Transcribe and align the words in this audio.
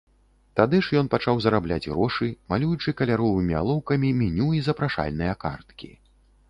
Тады 0.59 0.77
ж 0.85 0.97
ён 1.01 1.09
пачаў 1.15 1.35
зарабляць 1.45 1.85
грошы, 1.93 2.31
малюючы 2.55 2.97
каляровымі 3.03 3.53
алоўкамі 3.61 4.09
меню 4.25 4.49
і 4.61 4.67
запрашальныя 4.71 5.33
карткі. 5.47 5.97